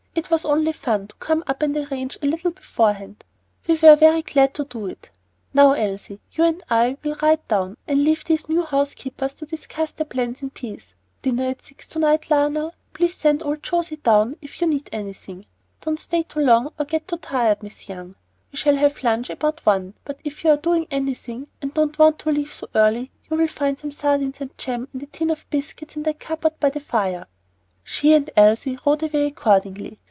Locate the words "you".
6.33-6.43, 14.61-14.67, 20.43-20.49